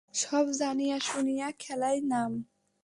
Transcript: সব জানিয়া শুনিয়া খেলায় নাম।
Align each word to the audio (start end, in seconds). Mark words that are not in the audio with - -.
সব 0.13 0.45
জানিয়া 0.59 0.97
শুনিয়া 1.01 1.47
খেলায় 1.59 2.01
নাম। 2.03 2.31